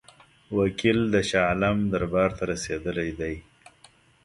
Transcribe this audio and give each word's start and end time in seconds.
وکیل 0.57 0.99
د 1.13 1.15
شاه 1.29 1.45
عالم 1.49 1.77
دربار 1.93 2.29
ته 2.37 2.43
رسېدلی 2.51 3.09
دی. 3.19 3.35